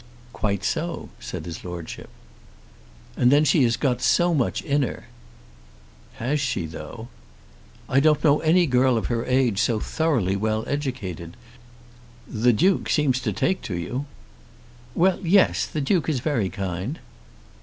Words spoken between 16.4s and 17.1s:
kind."